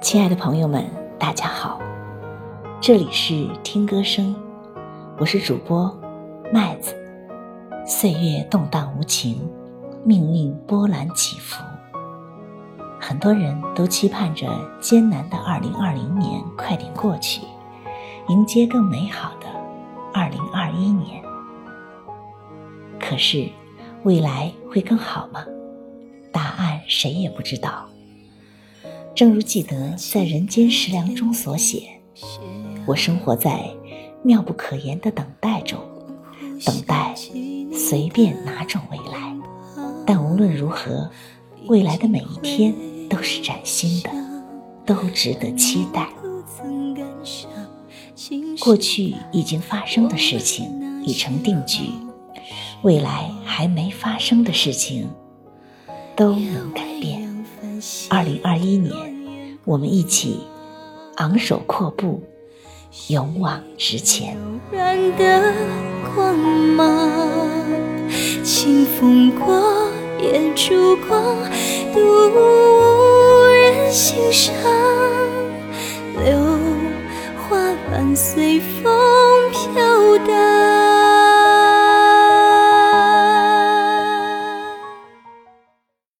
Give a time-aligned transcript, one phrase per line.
[0.00, 0.82] 亲爱的朋友们，
[1.18, 1.78] 大家好，
[2.80, 4.34] 这里是听歌声，
[5.18, 5.94] 我是主播
[6.50, 6.96] 麦子。
[7.86, 9.46] 岁月动荡无情，
[10.02, 11.62] 命运波澜起伏，
[12.98, 14.48] 很多人都期盼着
[14.80, 17.42] 艰难的二零二零年快点过去，
[18.28, 19.46] 迎接更美好的
[20.14, 21.22] 二零二一年。
[22.98, 23.46] 可是，
[24.04, 25.44] 未来会更好吗？
[26.32, 27.86] 答案谁也不知道。
[29.20, 31.90] 正如记得在《人间食粮》中所写
[32.88, 33.70] ：“我生活在
[34.22, 35.78] 妙不可言的等待中，
[36.64, 37.14] 等待
[37.70, 39.36] 随便哪种未来。
[40.06, 41.10] 但无论如何，
[41.66, 42.74] 未来的每一天
[43.10, 44.10] 都是崭新的，
[44.86, 46.08] 都值得期待。
[48.58, 51.90] 过去已经发生的事情已成定局，
[52.80, 55.10] 未来还没发生的事情
[56.16, 57.28] 都能改变。”
[58.10, 58.92] 二零二一年，
[59.70, 60.40] 我们一起
[61.18, 62.20] 昂首阔步，
[63.06, 64.36] 勇往直前。
[64.72, 65.54] 柔软的
[66.12, 67.08] 光芒，
[68.42, 69.88] 清风过，
[70.20, 71.22] 也烛光，
[71.94, 74.52] 独无人欣赏。
[76.24, 76.36] 柳
[77.48, 78.92] 花瓣随风
[79.52, 80.89] 飘荡。